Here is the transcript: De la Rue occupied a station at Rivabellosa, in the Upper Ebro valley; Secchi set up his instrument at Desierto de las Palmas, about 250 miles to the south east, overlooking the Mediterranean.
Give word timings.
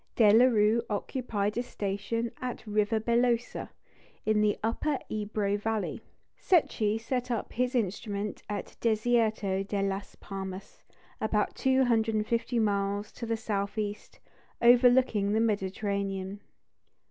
De 0.15 0.33
la 0.33 0.45
Rue 0.45 0.81
occupied 0.89 1.55
a 1.59 1.61
station 1.61 2.31
at 2.41 2.65
Rivabellosa, 2.65 3.69
in 4.25 4.41
the 4.41 4.57
Upper 4.63 4.97
Ebro 5.11 5.57
valley; 5.57 6.01
Secchi 6.35 6.97
set 6.99 7.29
up 7.29 7.53
his 7.53 7.75
instrument 7.75 8.41
at 8.49 8.75
Desierto 8.79 9.61
de 9.61 9.83
las 9.83 10.15
Palmas, 10.15 10.81
about 11.21 11.53
250 11.53 12.57
miles 12.57 13.11
to 13.11 13.27
the 13.27 13.37
south 13.37 13.77
east, 13.77 14.19
overlooking 14.59 15.33
the 15.33 15.39
Mediterranean. 15.39 16.41